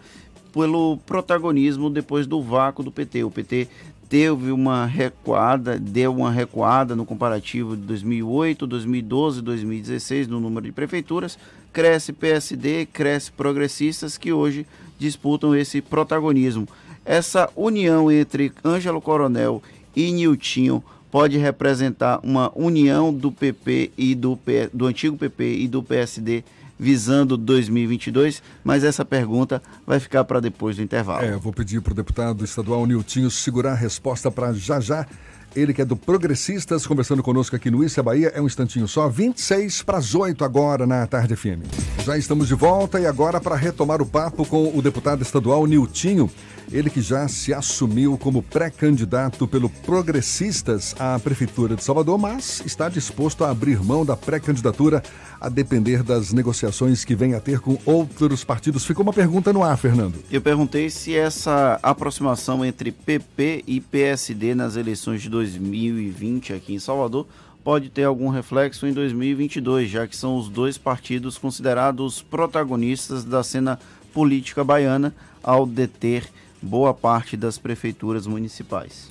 pelo 0.55 0.97
protagonismo 1.05 1.91
depois 1.91 2.27
do 2.27 2.41
vácuo 2.41 2.83
do 2.83 2.91
PT. 2.91 3.25
O 3.25 3.31
PT 3.31 3.69
teve 4.09 4.53
uma 4.53 4.87
recuada, 4.87 5.79
deu 5.79 6.15
uma 6.17 6.31
recuada 6.31 6.97
no 6.97 7.05
comparativo 7.05 7.77
de 7.77 7.83
2008, 7.83 8.67
2012, 8.67 9.43
2016 9.43 10.29
no 10.29 10.41
número 10.41 10.65
de 10.65 10.73
prefeituras. 10.73 11.39
Cresce 11.75 12.13
PSD, 12.13 12.87
cresce 12.87 13.33
progressistas 13.33 14.17
que 14.17 14.33
hoje 14.33 14.65
disputam 14.97 15.57
esse 15.57 15.83
protagonismo. 15.83 16.69
Essa 17.05 17.51
união 17.57 18.13
entre 18.13 18.53
Ângelo 18.65 19.01
Coronel 19.01 19.61
e 19.95 20.13
Niltinho 20.13 20.85
pode 21.11 21.37
representar 21.37 22.21
uma 22.23 22.53
união 22.55 23.13
do 23.13 23.33
PP 23.33 23.91
e 23.99 24.15
do, 24.15 24.39
do 24.73 24.87
antigo 24.87 25.19
PP 25.19 25.57
e 25.59 25.67
do 25.67 25.83
PSD 25.83 26.45
visando 26.79 27.37
2022, 27.37 28.43
mas 28.63 28.85
essa 28.85 29.05
pergunta 29.05 29.63
vai 29.87 30.01
ficar 30.01 30.25
para 30.25 30.41
depois 30.41 30.77
do 30.77 30.83
intervalo. 30.83 31.25
É, 31.25 31.37
vou 31.37 31.53
pedir 31.53 31.81
para 31.81 31.93
o 31.93 31.97
deputado 31.97 32.45
estadual 32.45 32.87
Niltinho 32.87 33.31
segurar 33.31 33.73
a 33.73 33.77
resposta 33.77 34.31
para 34.31 34.53
já 34.53 34.81
já. 34.81 35.07
Ele 35.55 35.73
que 35.73 35.81
é 35.81 35.85
do 35.85 35.97
Progressistas, 35.97 36.85
conversando 36.85 37.23
conosco 37.23 37.55
aqui 37.55 37.71
no 37.71 37.85
Issa 37.85 38.03
Bahia, 38.03 38.33
é 38.35 38.41
um 38.41 38.47
instantinho 38.47 38.89
só, 38.89 39.09
26 39.09 39.83
para 39.83 39.99
as 39.99 40.13
8 40.13 40.45
agora 40.45 40.85
na 40.85 41.07
Tarde 41.07 41.37
FM. 41.37 41.63
Já 42.05 42.19
estamos 42.19 42.49
de 42.49 42.55
volta 42.55 42.99
e 42.99 43.07
agora 43.07 43.41
para 43.41 43.55
retomar 43.55 44.03
o 44.03 44.07
papo 44.07 44.45
com 44.45 44.77
o 44.77 44.83
deputado 44.83 45.23
estadual 45.23 45.65
Niltinho. 45.65 46.29
Ele 46.73 46.91
que 46.91 47.01
já 47.01 47.29
se 47.29 47.53
assumiu 47.53 48.19
como 48.19 48.43
pré-candidato 48.43 49.47
pelo 49.47 49.69
Progressistas 49.69 50.95
à 50.99 51.19
Prefeitura 51.19 51.77
de 51.77 51.85
Salvador, 51.85 52.19
mas 52.19 52.63
está 52.65 52.89
disposto 52.89 53.45
a 53.45 53.51
abrir 53.51 53.83
mão 53.83 54.05
da 54.05 54.17
pré-candidatura 54.17 55.03
a 55.41 55.49
depender 55.49 56.03
das 56.03 56.33
negociações 56.33 57.05
que 57.05 57.15
vem 57.15 57.35
a 57.35 57.41
ter 57.41 57.61
com 57.61 57.79
outros 57.85 58.45
partidos. 58.45 58.85
Ficou 58.85 59.03
uma 59.03 59.13
pergunta 59.13 59.53
no 59.53 59.63
ar, 59.63 59.77
Fernando. 59.77 60.17
Eu 60.31 60.41
perguntei 60.41 60.89
se 60.91 61.15
essa 61.15 61.79
aproximação 61.83 62.65
entre 62.65 62.91
PP 62.91 63.65
e 63.67 63.81
PSD 63.81 64.55
nas 64.55 64.77
eleições 64.77 65.23
de 65.23 65.29
2020 65.29 66.53
aqui 66.53 66.75
em 66.75 66.79
Salvador 66.79 67.27
pode 67.63 67.89
ter 67.89 68.05
algum 68.05 68.29
reflexo 68.29 68.87
em 68.87 68.93
2022, 68.93 69.89
já 69.89 70.07
que 70.07 70.15
são 70.15 70.37
os 70.37 70.51
dois 70.51 70.77
partidos 70.77 71.39
considerados 71.39 72.21
protagonistas 72.21 73.25
da 73.25 73.43
cena 73.43 73.79
política 74.13 74.63
baiana 74.63 75.15
ao 75.43 75.67
deter 75.67 76.29
boa 76.65 76.95
parte 76.95 77.37
das 77.37 77.59
prefeituras 77.59 78.27
municipais. 78.27 79.11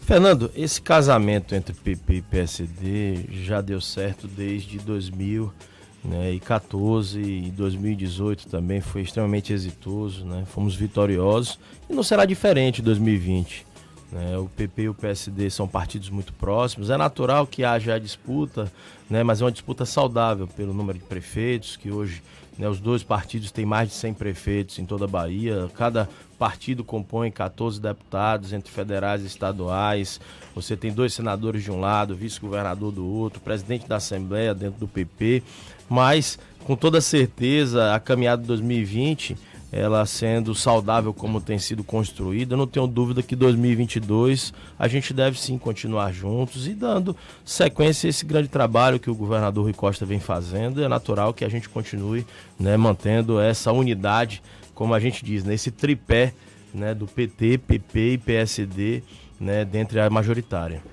Fernando, 0.00 0.50
esse 0.54 0.80
casamento 0.82 1.54
entre 1.54 1.74
PP 1.74 2.14
e 2.14 2.22
PSD 2.22 3.24
já 3.30 3.60
deu 3.62 3.80
certo 3.80 4.28
desde 4.28 4.78
2014 4.78 7.18
né, 7.18 7.46
e 7.46 7.50
2018 7.50 8.48
também 8.48 8.82
foi 8.82 9.00
extremamente 9.00 9.50
exitoso, 9.52 10.26
né? 10.26 10.44
Fomos 10.46 10.74
vitoriosos 10.74 11.58
e 11.88 11.94
não 11.94 12.02
será 12.02 12.26
diferente 12.26 12.82
em 12.82 12.84
2020. 12.84 13.64
Né? 14.14 14.38
O 14.38 14.46
PP 14.46 14.82
e 14.82 14.88
o 14.88 14.94
PSD 14.94 15.50
são 15.50 15.66
partidos 15.66 16.08
muito 16.08 16.32
próximos. 16.34 16.88
É 16.88 16.96
natural 16.96 17.48
que 17.48 17.64
haja 17.64 17.94
a 17.94 17.98
disputa, 17.98 18.72
né? 19.10 19.24
mas 19.24 19.42
é 19.42 19.44
uma 19.44 19.50
disputa 19.50 19.84
saudável 19.84 20.46
pelo 20.46 20.72
número 20.72 21.00
de 21.00 21.04
prefeitos, 21.04 21.76
que 21.76 21.90
hoje 21.90 22.22
né, 22.56 22.68
os 22.68 22.78
dois 22.78 23.02
partidos 23.02 23.50
têm 23.50 23.66
mais 23.66 23.88
de 23.88 23.96
100 23.96 24.14
prefeitos 24.14 24.78
em 24.78 24.86
toda 24.86 25.06
a 25.06 25.08
Bahia. 25.08 25.68
Cada 25.74 26.08
partido 26.38 26.84
compõe 26.84 27.28
14 27.28 27.80
deputados, 27.80 28.52
entre 28.52 28.70
federais 28.70 29.24
e 29.24 29.26
estaduais. 29.26 30.20
Você 30.54 30.76
tem 30.76 30.92
dois 30.92 31.12
senadores 31.12 31.64
de 31.64 31.72
um 31.72 31.80
lado, 31.80 32.14
vice-governador 32.14 32.92
do 32.92 33.04
outro, 33.04 33.40
presidente 33.40 33.88
da 33.88 33.96
Assembleia 33.96 34.54
dentro 34.54 34.78
do 34.78 34.86
PP. 34.86 35.42
Mas, 35.88 36.38
com 36.64 36.76
toda 36.76 37.00
certeza, 37.00 37.92
a 37.92 37.98
caminhada 37.98 38.42
de 38.42 38.46
2020 38.46 39.36
ela 39.76 40.06
sendo 40.06 40.54
saudável 40.54 41.12
como 41.12 41.40
tem 41.40 41.58
sido 41.58 41.82
construída, 41.82 42.54
eu 42.54 42.58
não 42.58 42.66
tenho 42.66 42.86
dúvida 42.86 43.24
que 43.24 43.34
2022 43.34 44.54
a 44.78 44.86
gente 44.86 45.12
deve 45.12 45.36
sim 45.36 45.58
continuar 45.58 46.12
juntos 46.12 46.68
e 46.68 46.74
dando 46.74 47.16
sequência 47.44 48.06
a 48.06 48.10
esse 48.10 48.24
grande 48.24 48.46
trabalho 48.46 49.00
que 49.00 49.10
o 49.10 49.14
governador 49.16 49.64
Rui 49.64 49.72
Costa 49.72 50.06
vem 50.06 50.20
fazendo. 50.20 50.80
É 50.80 50.86
natural 50.86 51.34
que 51.34 51.44
a 51.44 51.48
gente 51.48 51.68
continue 51.68 52.24
né, 52.56 52.76
mantendo 52.76 53.40
essa 53.40 53.72
unidade, 53.72 54.40
como 54.76 54.94
a 54.94 55.00
gente 55.00 55.24
diz, 55.24 55.42
nesse 55.42 55.72
tripé 55.72 56.32
né, 56.72 56.94
do 56.94 57.08
PT, 57.08 57.58
PP 57.58 58.12
e 58.12 58.18
PSD 58.18 59.02
né, 59.40 59.64
dentre 59.64 59.98
a 59.98 60.08
majoritária. 60.08 60.84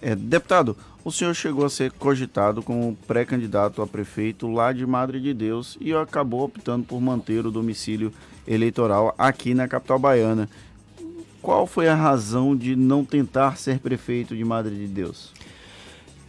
É, 0.00 0.14
deputado, 0.14 0.76
o 1.04 1.12
senhor 1.12 1.34
chegou 1.34 1.66
a 1.66 1.70
ser 1.70 1.92
cogitado 1.92 2.62
como 2.62 2.96
pré-candidato 3.06 3.82
a 3.82 3.86
prefeito 3.86 4.50
lá 4.50 4.72
de 4.72 4.86
Madre 4.86 5.20
de 5.20 5.34
Deus 5.34 5.76
e 5.78 5.92
acabou 5.92 6.44
optando 6.44 6.84
por 6.84 6.98
manter 7.00 7.44
o 7.44 7.50
domicílio 7.50 8.10
eleitoral 8.46 9.14
aqui 9.18 9.52
na 9.52 9.68
capital 9.68 9.98
baiana. 9.98 10.48
Qual 11.42 11.66
foi 11.66 11.88
a 11.88 11.94
razão 11.94 12.56
de 12.56 12.74
não 12.74 13.04
tentar 13.04 13.58
ser 13.58 13.78
prefeito 13.80 14.34
de 14.34 14.42
Madre 14.42 14.74
de 14.74 14.86
Deus? 14.86 15.30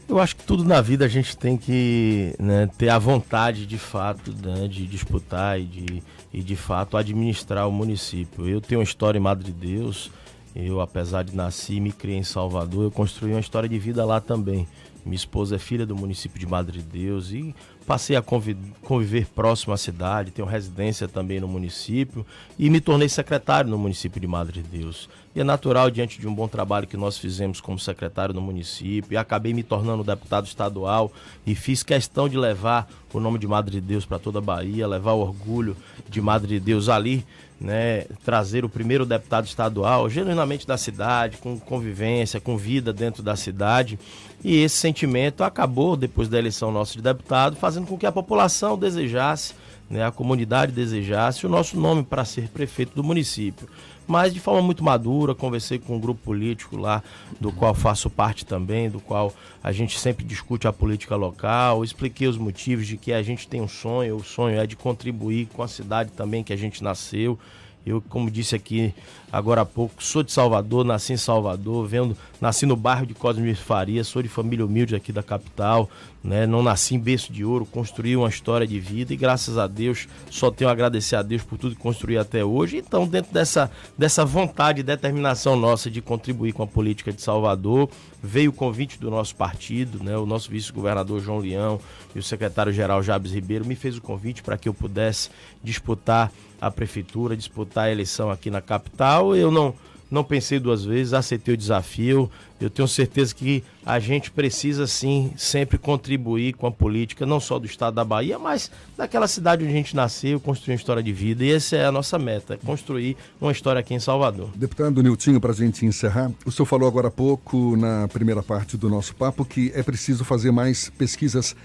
Eu 0.09 0.19
acho 0.19 0.35
que 0.35 0.43
tudo 0.43 0.65
na 0.65 0.81
vida 0.81 1.05
a 1.05 1.07
gente 1.07 1.37
tem 1.37 1.57
que 1.57 2.35
né, 2.37 2.69
ter 2.77 2.89
a 2.89 2.99
vontade 2.99 3.65
de 3.65 3.77
fato 3.77 4.31
né, 4.33 4.67
de 4.67 4.85
disputar 4.85 5.59
e 5.59 5.63
de, 5.63 6.03
e 6.33 6.43
de 6.43 6.55
fato 6.57 6.97
administrar 6.97 7.67
o 7.67 7.71
município. 7.71 8.47
Eu 8.47 8.59
tenho 8.59 8.81
uma 8.81 8.83
história 8.83 9.17
em 9.17 9.21
Madre 9.21 9.45
de 9.45 9.53
Deus 9.53 10.11
eu, 10.55 10.79
apesar 10.79 11.23
de 11.23 11.35
nascer 11.35 11.73
e 11.73 11.81
me 11.81 11.91
criar 11.91 12.17
em 12.17 12.23
Salvador, 12.23 12.85
eu 12.85 12.91
construí 12.91 13.31
uma 13.31 13.41
história 13.41 13.67
de 13.67 13.77
vida 13.77 14.05
lá 14.05 14.21
também. 14.21 14.65
Minha 15.05 15.15
esposa 15.15 15.57
é 15.57 15.59
filha 15.59 15.85
do 15.85 15.95
município 15.95 16.39
de 16.39 16.47
Madre 16.47 16.79
de 16.79 16.83
Deus 16.83 17.31
e 17.31 17.53
passei 17.85 18.15
a 18.15 18.21
conviver 18.21 19.27
próximo 19.27 19.73
à 19.73 19.77
cidade, 19.77 20.31
tenho 20.31 20.47
residência 20.47 21.07
também 21.07 21.39
no 21.39 21.47
município 21.47 22.25
e 22.57 22.69
me 22.69 22.81
tornei 22.81 23.07
secretário 23.07 23.69
no 23.69 23.77
município 23.77 24.19
de 24.19 24.27
Madre 24.27 24.61
de 24.61 24.79
Deus. 24.79 25.07
E 25.35 25.41
é 25.41 25.43
natural, 25.43 25.91
diante 25.91 26.19
de 26.19 26.27
um 26.27 26.33
bom 26.33 26.47
trabalho 26.47 26.87
que 26.87 26.95
nós 26.95 27.17
fizemos 27.17 27.59
como 27.59 27.77
secretário 27.77 28.33
no 28.33 28.41
município, 28.41 29.13
e 29.13 29.17
acabei 29.17 29.53
me 29.53 29.63
tornando 29.63 30.03
deputado 30.03 30.45
estadual 30.45 31.11
e 31.45 31.53
fiz 31.53 31.83
questão 31.83 32.29
de 32.29 32.37
levar 32.37 32.89
o 33.13 33.19
nome 33.19 33.37
de 33.37 33.47
Madre 33.47 33.71
de 33.71 33.81
Deus 33.81 34.05
para 34.05 34.17
toda 34.17 34.39
a 34.39 34.41
Bahia, 34.41 34.87
levar 34.87 35.13
o 35.13 35.19
orgulho 35.19 35.75
de 36.09 36.21
Madre 36.21 36.47
de 36.47 36.59
Deus 36.59 36.89
ali 36.89 37.25
né, 37.59 38.05
trazer 38.23 38.65
o 38.65 38.69
primeiro 38.69 39.05
deputado 39.05 39.45
estadual, 39.45 40.09
genuinamente 40.09 40.67
da 40.67 40.77
cidade, 40.77 41.37
com 41.37 41.57
convivência, 41.59 42.39
com 42.39 42.57
vida 42.57 42.91
dentro 42.91 43.23
da 43.23 43.35
cidade. 43.35 43.97
E 44.43 44.57
esse 44.57 44.75
sentimento 44.75 45.43
acabou, 45.43 45.95
depois 45.95 46.27
da 46.27 46.37
eleição 46.37 46.71
nossa 46.71 46.93
de 46.93 47.01
deputado, 47.01 47.55
fazendo 47.55 47.74
com 47.83 47.97
que 47.97 48.05
a 48.05 48.11
população 48.11 48.77
desejasse, 48.77 49.53
né, 49.89 50.05
a 50.05 50.11
comunidade 50.11 50.71
desejasse 50.71 51.45
o 51.45 51.49
nosso 51.49 51.79
nome 51.79 52.03
para 52.03 52.23
ser 52.23 52.49
prefeito 52.49 52.95
do 52.95 53.03
município. 53.03 53.67
Mas 54.07 54.33
de 54.33 54.39
forma 54.39 54.61
muito 54.61 54.83
madura, 54.83 55.33
conversei 55.33 55.79
com 55.79 55.95
um 55.95 55.99
grupo 55.99 56.21
político 56.23 56.77
lá, 56.77 57.01
do 57.41 57.51
qual 57.51 57.73
faço 57.73 58.09
parte 58.09 58.45
também, 58.45 58.89
do 58.89 58.99
qual 58.99 59.33
a 59.63 59.71
gente 59.71 59.99
sempre 59.99 60.23
discute 60.23 60.67
a 60.67 60.73
política 60.73 61.15
local, 61.15 61.83
expliquei 61.83 62.27
os 62.27 62.37
motivos 62.37 62.85
de 62.85 62.97
que 62.97 63.11
a 63.11 63.23
gente 63.23 63.47
tem 63.47 63.61
um 63.61 63.67
sonho, 63.67 64.17
o 64.17 64.23
sonho 64.23 64.59
é 64.59 64.67
de 64.67 64.75
contribuir 64.75 65.47
com 65.47 65.63
a 65.63 65.67
cidade 65.67 66.11
também 66.11 66.43
que 66.43 66.53
a 66.53 66.57
gente 66.57 66.83
nasceu. 66.83 67.39
Eu, 67.85 68.01
como 68.01 68.31
disse 68.31 68.55
aqui 68.55 68.93
agora 69.31 69.61
há 69.61 69.65
pouco, 69.65 70.03
sou 70.03 70.23
de 70.23 70.31
Salvador, 70.31 70.83
nasci 70.83 71.13
em 71.13 71.17
Salvador, 71.17 71.85
vendo, 71.85 72.17
nasci 72.41 72.65
no 72.65 72.75
bairro 72.75 73.05
de 73.05 73.13
Cosme 73.13 73.53
Faria, 73.53 74.03
sou 74.03 74.23
de 74.23 74.29
família 74.29 74.65
humilde 74.65 74.95
aqui 74.95 75.11
da 75.11 75.21
capital, 75.21 75.89
né? 76.23 76.47
Não 76.47 76.63
nasci 76.63 76.95
em 76.95 76.99
berço 76.99 77.31
de 77.31 77.45
ouro, 77.45 77.65
construí 77.65 78.15
uma 78.15 78.29
história 78.29 78.65
de 78.65 78.79
vida 78.79 79.13
e 79.13 79.17
graças 79.17 79.57
a 79.57 79.67
Deus 79.67 80.07
só 80.31 80.49
tenho 80.49 80.69
a 80.69 80.73
agradecer 80.73 81.15
a 81.15 81.21
Deus 81.21 81.43
por 81.43 81.57
tudo 81.57 81.75
que 81.75 81.81
construí 81.81 82.17
até 82.17 82.43
hoje. 82.43 82.77
Então, 82.77 83.07
dentro 83.07 83.31
dessa, 83.33 83.69
dessa 83.97 84.25
vontade 84.25 84.79
e 84.79 84.83
determinação 84.83 85.55
nossa 85.55 85.91
de 85.91 86.01
contribuir 86.01 86.53
com 86.53 86.63
a 86.63 86.67
política 86.67 87.11
de 87.11 87.21
Salvador, 87.21 87.89
veio 88.25 88.49
o 88.49 88.53
convite 88.53 88.99
do 88.99 89.11
nosso 89.11 89.35
partido, 89.35 90.03
né? 90.03 90.17
O 90.17 90.25
nosso 90.25 90.49
vice-governador 90.49 91.21
João 91.21 91.37
Leão 91.37 91.79
e 92.15 92.19
o 92.19 92.23
secretário-geral 92.23 93.03
Jabes 93.03 93.31
Ribeiro 93.31 93.65
me 93.65 93.75
fez 93.75 93.97
o 93.97 94.01
convite 94.01 94.41
para 94.41 94.57
que 94.57 94.67
eu 94.67 94.73
pudesse 94.73 95.29
disputar 95.63 96.31
a 96.59 96.71
prefeitura, 96.71 97.37
disputar 97.37 97.85
a 97.85 97.91
eleição 97.91 98.31
aqui 98.31 98.49
na 98.49 98.61
capital. 98.61 99.35
Eu 99.35 99.51
não 99.51 99.75
não 100.09 100.23
pensei 100.23 100.59
duas 100.59 100.85
vezes, 100.85 101.13
aceitei 101.13 101.53
o 101.53 101.57
desafio. 101.57 102.29
Eu 102.59 102.69
tenho 102.69 102.87
certeza 102.87 103.35
que 103.35 103.63
a 103.85 103.99
gente 103.99 104.31
precisa 104.31 104.87
sim 104.87 105.33
sempre 105.35 105.77
contribuir 105.77 106.53
com 106.53 106.67
a 106.67 106.71
política, 106.71 107.25
não 107.25 107.39
só 107.39 107.59
do 107.59 107.65
estado 107.65 107.95
da 107.95 108.03
Bahia, 108.03 108.39
mas 108.39 108.71
daquela 108.97 109.27
cidade 109.27 109.63
onde 109.63 109.73
a 109.73 109.75
gente 109.75 109.95
nasceu, 109.95 110.39
construir 110.39 110.73
uma 110.73 110.77
história 110.77 111.03
de 111.03 111.11
vida. 111.11 111.43
E 111.43 111.51
essa 111.51 111.75
é 111.75 111.85
a 111.85 111.91
nossa 111.91 112.17
meta, 112.17 112.57
construir 112.65 113.17
uma 113.41 113.51
história 113.51 113.79
aqui 113.79 113.93
em 113.93 113.99
Salvador. 113.99 114.49
Deputado 114.55 115.03
Niltinho, 115.03 115.41
para 115.41 115.51
a 115.51 115.55
gente 115.55 115.85
encerrar, 115.85 116.31
o 116.45 116.51
senhor 116.51 116.65
falou 116.65 116.87
agora 116.87 117.09
há 117.09 117.11
pouco, 117.11 117.75
na 117.75 118.07
primeira 118.07 118.41
parte 118.41 118.77
do 118.77 118.89
nosso 118.89 119.15
papo, 119.15 119.43
que 119.43 119.71
é 119.75 119.83
preciso 119.83 120.23
fazer 120.23 120.51
mais 120.51 120.89
pesquisas 120.89 121.55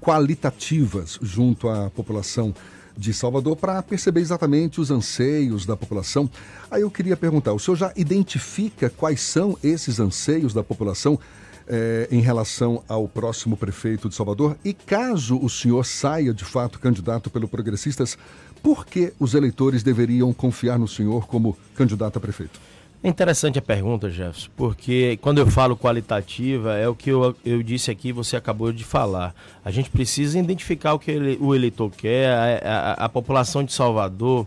qualitativas 0.00 1.18
junto 1.20 1.68
à 1.68 1.90
população 1.90 2.54
de 3.00 3.14
Salvador 3.14 3.56
para 3.56 3.82
perceber 3.82 4.20
exatamente 4.20 4.78
os 4.78 4.90
anseios 4.90 5.64
da 5.64 5.74
população. 5.74 6.28
Aí 6.70 6.82
eu 6.82 6.90
queria 6.90 7.16
perguntar: 7.16 7.54
o 7.54 7.58
senhor 7.58 7.76
já 7.76 7.92
identifica 7.96 8.90
quais 8.90 9.22
são 9.22 9.58
esses 9.64 9.98
anseios 9.98 10.52
da 10.52 10.62
população 10.62 11.18
eh, 11.66 12.06
em 12.10 12.20
relação 12.20 12.84
ao 12.86 13.08
próximo 13.08 13.56
prefeito 13.56 14.06
de 14.06 14.14
Salvador? 14.14 14.54
E 14.62 14.74
caso 14.74 15.38
o 15.42 15.48
senhor 15.48 15.84
saia 15.86 16.34
de 16.34 16.44
fato 16.44 16.78
candidato 16.78 17.30
pelo 17.30 17.48
Progressistas, 17.48 18.18
por 18.62 18.84
que 18.84 19.14
os 19.18 19.32
eleitores 19.32 19.82
deveriam 19.82 20.30
confiar 20.34 20.78
no 20.78 20.86
senhor 20.86 21.26
como 21.26 21.56
candidato 21.74 22.18
a 22.18 22.20
prefeito? 22.20 22.60
É 23.02 23.08
interessante 23.08 23.58
a 23.58 23.62
pergunta, 23.62 24.10
Jefferson, 24.10 24.50
porque 24.54 25.18
quando 25.22 25.38
eu 25.38 25.46
falo 25.46 25.74
qualitativa, 25.74 26.76
é 26.76 26.86
o 26.86 26.94
que 26.94 27.10
eu, 27.10 27.34
eu 27.42 27.62
disse 27.62 27.90
aqui 27.90 28.12
você 28.12 28.36
acabou 28.36 28.70
de 28.72 28.84
falar. 28.84 29.34
A 29.64 29.70
gente 29.70 29.88
precisa 29.88 30.38
identificar 30.38 30.92
o 30.92 30.98
que 30.98 31.10
ele, 31.10 31.38
o 31.40 31.54
eleitor 31.54 31.90
quer, 31.90 32.28
a, 32.62 32.68
a, 32.68 33.04
a 33.06 33.08
população 33.08 33.64
de 33.64 33.72
Salvador 33.72 34.46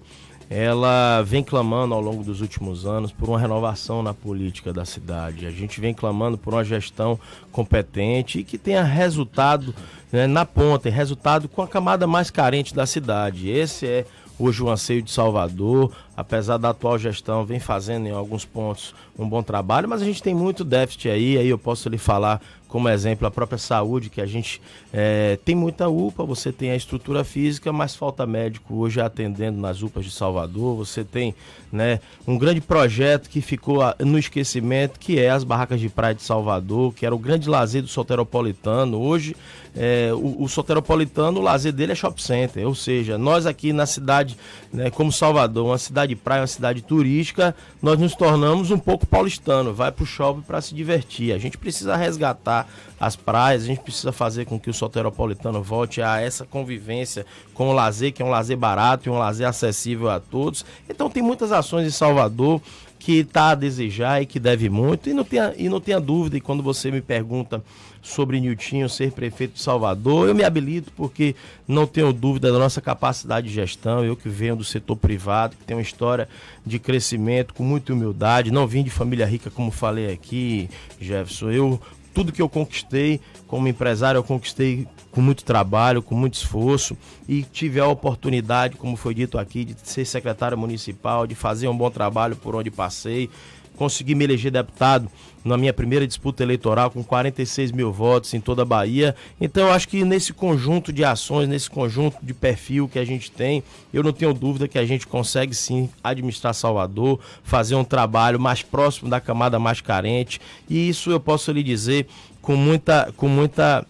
ela 0.50 1.24
vem 1.24 1.44
clamando 1.44 1.96
ao 1.96 2.02
longo 2.02 2.24
dos 2.24 2.40
últimos 2.40 2.86
anos 2.86 3.12
por 3.12 3.28
uma 3.28 3.40
renovação 3.40 4.04
na 4.04 4.14
política 4.14 4.72
da 4.72 4.86
cidade. 4.86 5.48
A 5.48 5.52
gente 5.52 5.82
vem 5.82 5.96
clamando 5.96 6.38
por 6.38 6.54
uma 6.54 6.64
gestão 6.64 7.20
competente 7.52 8.40
e 8.40 8.44
que 8.44 8.60
tenha 8.60 8.84
resultado 8.84 9.74
né, 10.12 10.28
na 10.28 10.46
ponta, 10.46 10.92
resultado 10.92 11.50
com 11.50 11.64
a 11.64 11.68
camada 11.68 12.06
mais 12.06 12.30
carente 12.30 12.76
da 12.76 12.86
cidade. 12.86 13.50
Esse 13.50 13.88
é 13.88 14.06
Hoje 14.46 14.62
o 14.62 14.70
anseio 14.70 15.02
de 15.02 15.10
Salvador, 15.10 15.90
apesar 16.18 16.58
da 16.58 16.72
atual 16.72 17.00
gestão, 17.00 17.46
vem 17.46 17.62
fazendo 17.62 18.08
em 18.08 18.12
alguns 18.12 18.44
pontos 18.44 18.94
um 19.18 19.26
bom 19.26 19.42
trabalho, 19.42 19.88
mas 19.88 20.02
a 20.02 20.06
gente 20.06 20.22
tem 20.22 20.36
muito 20.36 20.66
déficit 20.66 21.08
aí, 21.08 21.38
aí 21.38 21.48
eu 21.48 21.58
posso 21.58 21.88
lhe 21.88 21.98
falar 21.98 22.42
como 22.74 22.89
exemplo 22.89 23.27
a 23.27 23.30
própria 23.30 23.60
saúde, 23.60 24.10
que 24.10 24.20
a 24.20 24.25
gente 24.25 24.60
é, 24.92 25.38
tem 25.46 25.53
muita 25.53 25.88
UPA, 25.88 26.25
você 26.25 26.51
tem 26.51 26.72
a 26.72 26.75
estrutura 26.75 27.24
física, 27.24 27.72
mas 27.72 27.96
falta 27.96 28.25
médico 28.25 28.74
hoje 28.77 29.00
atendendo 29.00 29.62
nas 29.62 29.84
UPAs 29.84 30.06
de 30.06 30.10
Salvador. 30.12 30.75
Você 30.77 31.03
tem 31.03 31.36
né, 31.72 32.00
um 32.27 32.36
grande 32.36 32.62
projeto 32.62 33.30
que 33.30 33.42
ficou 33.42 33.82
no 34.00 34.18
esquecimento, 34.18 35.00
que 35.00 35.20
é 35.20 35.30
as 35.30 35.44
barracas 35.44 35.80
de 35.80 35.88
praia 35.88 36.15
de 36.15 36.24
Salvador, 36.24 36.96
que 36.96 37.06
era 37.06 37.13
o 37.13 37.20
grande 37.20 37.48
lazer 37.48 37.84
do 37.84 37.88
soteropolitano. 37.88 39.00
Hoje, 39.00 39.36
é, 39.75 40.12
o, 40.13 40.44
o 40.44 40.48
soteropolitano, 40.48 41.39
o 41.39 41.44
lazer 41.44 41.74
dele 41.74 41.92
é 41.92 41.96
shopping 41.96 42.22
center, 42.22 42.68
ou 42.68 42.75
seja, 42.75 43.18
nós 43.20 43.46
aqui 43.46 43.72
na 43.74 43.86
cidade, 43.86 44.38
né, 44.72 44.89
como 44.89 45.12
Salvador, 45.12 45.68
uma 45.68 45.77
cidade 45.77 46.15
de 46.15 46.15
praia, 46.15 46.42
uma 46.42 46.48
cidade 46.48 46.82
turística, 46.82 47.56
nós 47.82 48.00
nos 48.00 48.15
tornamos 48.15 48.72
um 48.72 48.80
pouco 48.80 49.06
paulistano, 49.06 49.74
vai 49.74 49.92
para 49.92 50.03
o 50.03 50.08
shopping 50.08 50.42
para 50.42 50.62
se 50.62 50.74
divertir. 50.74 51.34
A 51.34 51.38
gente 51.38 51.58
precisa 51.58 51.96
resgatar 51.96 52.62
as 53.00 53.15
praias, 53.15 53.63
a 53.63 53.65
gente 53.65 53.82
precisa 53.82 54.12
fazer 54.12 54.46
com 54.46 54.60
que 54.60 54.70
o 54.70 54.74
soteropolitano 54.74 55.62
volte 55.62 56.01
a 56.01 56.22
essa 56.22 56.46
convivência 56.46 57.25
com 57.53 57.70
o 57.70 57.74
lazer, 57.74 58.13
que 58.13 58.22
é 58.22 58.25
um 58.25 58.29
lazer 58.29 58.58
barato 58.58 59.08
e 59.08 59.12
um 59.12 59.17
lazer 59.17 59.48
acessível 59.48 60.10
a 60.10 60.20
todos. 60.20 60.65
Então 60.89 61.10
tem 61.10 61.22
muitas 61.22 61.51
ações 61.51 61.88
em 61.88 61.91
Salvador 61.91 62.62
que 63.03 63.20
está 63.20 63.50
a 63.50 63.55
desejar 63.55 64.22
e 64.22 64.25
que 64.25 64.39
deve 64.39 64.70
muito. 64.70 65.10
E 65.10 65.13
não 65.13 65.25
tenha, 65.25 65.53
e 65.58 65.67
não 65.67 65.82
tenha 65.82 66.00
dúvida, 66.00 66.38
e 66.38 66.41
quando 66.41 66.63
você 66.63 66.89
me 66.89 67.01
pergunta 67.01 67.62
sobre 68.01 68.39
Niltinho 68.39 68.88
ser 68.88 69.12
prefeito 69.12 69.55
de 69.55 69.62
Salvador, 69.62 70.29
eu 70.29 70.36
me 70.36 70.43
habilito 70.43 70.89
porque 70.96 71.36
não 71.67 71.86
tenho 71.86 72.13
dúvida 72.13 72.51
da 72.51 72.58
nossa 72.58 72.79
capacidade 72.79 73.48
de 73.48 73.53
gestão. 73.53 74.05
Eu 74.05 74.15
que 74.15 74.29
venho 74.29 74.55
do 74.55 74.63
setor 74.63 74.96
privado, 74.96 75.58
que 75.58 75.65
tem 75.65 75.75
uma 75.75 75.84
história 75.84 76.29
de 76.65 76.79
crescimento 76.79 77.53
com 77.53 77.63
muita 77.63 77.91
humildade, 77.91 78.51
não 78.51 78.65
vim 78.65 78.84
de 78.84 78.89
família 78.89 79.25
rica, 79.25 79.51
como 79.51 79.70
falei 79.70 80.10
aqui, 80.10 80.70
Jefferson. 80.98 81.51
Eu 81.51 81.82
tudo 82.13 82.32
que 82.32 82.41
eu 82.41 82.48
conquistei 82.48 83.20
como 83.48 83.67
empresário, 83.67 84.20
eu 84.20 84.24
conquistei 84.24 84.88
com 85.12 85.22
muito 85.22 85.43
trabalho, 85.43 86.01
com 86.01 86.15
muito 86.15 86.36
esforço 86.36 86.98
e 87.27 87.43
tive 87.43 87.79
a 87.79 87.88
oportunidade, 87.88 88.77
como 88.77 88.96
foi 88.96 89.13
dito 89.13 89.38
aqui, 89.38 89.65
de 89.65 89.75
ser 89.84 90.05
secretário 90.05 90.58
municipal, 90.58 91.27
de 91.27 91.36
fazer 91.36 91.67
um 91.67 91.77
bom 91.77 91.89
trabalho 91.89 92.36
por 92.36 92.55
onde 92.55 92.72
passei. 92.72 93.29
Consegui 93.77 94.15
me 94.15 94.24
eleger 94.24 94.51
deputado 94.51 95.10
na 95.44 95.58
minha 95.58 95.74
primeira 95.74 96.08
disputa 96.08 96.42
eleitoral 96.42 96.89
com 96.89 97.03
46 97.03 97.72
mil 97.72 97.92
votos 97.92 98.34
em 98.34 98.39
toda 98.39 98.62
a 98.62 98.65
Bahia. 98.65 99.15
Então, 99.39 99.68
eu 99.68 99.74
acho 99.74 99.88
que 99.88 100.03
nesse 100.06 100.32
conjunto 100.32 100.94
de 100.94 101.03
ações, 101.03 101.50
nesse 101.50 101.70
conjunto 101.70 102.18
de 102.22 102.34
perfil 102.34 102.88
que 102.88 102.98
a 102.98 103.06
gente 103.06 103.30
tem, 103.30 103.63
eu 103.94 104.01
não 104.03 104.13
tenho 104.13 104.34
dúvida 104.34 104.68
que 104.68 104.80
a 104.80 104.86
gente 104.86 105.06
consegue 105.06 105.53
sim 105.53 105.89
administrar 106.03 106.53
Salvador, 106.53 107.20
fazer 107.44 107.75
um 107.75 107.84
trabalho 107.84 108.39
mais 108.39 108.62
próximo 108.62 109.10
da 109.10 109.20
camada 109.20 109.60
mais 109.60 109.82
carente. 109.82 110.39
E 110.70 110.88
isso 110.88 111.12
eu 111.12 111.20
posso 111.20 111.51
lhe 111.51 111.63
dizer 111.63 112.08
com 112.42 112.56
muita, 112.56 113.13
com 113.18 113.27
muita 113.27 113.86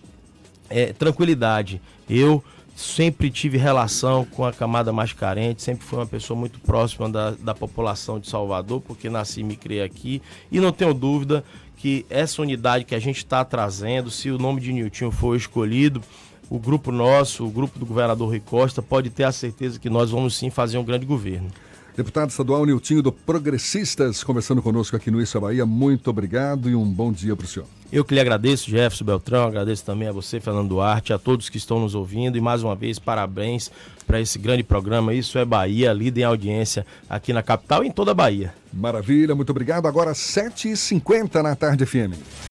é, 0.69 0.91
tranquilidade. 0.93 1.81
Eu 2.09 2.43
sempre 2.75 3.29
tive 3.29 3.57
relação 3.57 4.25
com 4.25 4.45
a 4.45 4.51
camada 4.51 4.91
mais 4.91 5.13
carente, 5.13 5.61
sempre 5.61 5.85
fui 5.85 5.99
uma 5.99 6.05
pessoa 6.05 6.39
muito 6.39 6.59
próxima 6.59 7.09
da, 7.09 7.31
da 7.31 7.53
população 7.53 8.19
de 8.19 8.27
Salvador, 8.27 8.81
porque 8.81 9.09
nasci 9.09 9.41
e 9.41 9.43
me 9.43 9.55
criei 9.55 9.83
aqui, 9.83 10.21
e 10.51 10.59
não 10.59 10.71
tenho 10.71 10.93
dúvida 10.93 11.43
que 11.77 12.05
essa 12.09 12.41
unidade 12.41 12.85
que 12.85 12.95
a 12.95 12.99
gente 12.99 13.17
está 13.17 13.43
trazendo, 13.43 14.09
se 14.09 14.31
o 14.31 14.37
nome 14.37 14.61
de 14.61 14.71
Nilton 14.71 15.11
for 15.11 15.35
escolhido, 15.35 16.01
o 16.49 16.59
grupo 16.59 16.91
nosso, 16.91 17.45
o 17.45 17.49
grupo 17.49 17.79
do 17.79 17.85
governador 17.85 18.29
Rui 18.29 18.39
Costa, 18.39 18.81
pode 18.81 19.09
ter 19.09 19.23
a 19.23 19.31
certeza 19.31 19.79
que 19.79 19.89
nós 19.89 20.11
vamos 20.11 20.35
sim 20.35 20.49
fazer 20.49 20.77
um 20.77 20.83
grande 20.83 21.05
governo. 21.05 21.49
Deputado 21.95 22.31
estadual 22.31 22.65
Niltinho 22.65 23.03
do 23.03 23.12
Progressistas, 23.12 24.23
conversando 24.23 24.63
conosco 24.63 24.95
aqui 24.95 25.12
no 25.12 25.21
Isso 25.21 25.38
é 25.38 25.39
Bahia. 25.39 25.63
Muito 25.63 26.09
obrigado 26.09 26.67
e 26.67 26.73
um 26.73 26.85
bom 26.85 27.12
dia 27.12 27.35
para 27.35 27.45
o 27.45 27.47
senhor. 27.47 27.67
Eu 27.91 28.03
que 28.03 28.15
lhe 28.15 28.19
agradeço, 28.19 28.67
Jefferson 28.67 29.05
Beltrão, 29.05 29.45
agradeço 29.45 29.85
também 29.85 30.07
a 30.07 30.12
você, 30.12 30.39
Fernando 30.39 30.69
Duarte, 30.69 31.13
a 31.13 31.19
todos 31.19 31.50
que 31.50 31.57
estão 31.57 31.79
nos 31.79 31.93
ouvindo 31.93 32.35
e 32.35 32.41
mais 32.41 32.63
uma 32.63 32.75
vez 32.75 32.97
parabéns 32.97 33.69
para 34.07 34.19
esse 34.19 34.39
grande 34.39 34.63
programa. 34.63 35.13
Isso 35.13 35.38
é 35.38 35.45
Bahia, 35.45 35.93
líder 35.93 36.21
em 36.21 36.23
audiência 36.23 36.83
aqui 37.07 37.31
na 37.31 37.43
capital 37.43 37.83
e 37.83 37.89
em 37.89 37.91
toda 37.91 38.09
a 38.09 38.15
Bahia. 38.15 38.55
Maravilha, 38.73 39.35
muito 39.35 39.51
obrigado. 39.51 39.88
Agora 39.88 40.13
7h50 40.13 41.43
na 41.43 41.55
tarde 41.55 41.85
FM. 41.85 42.17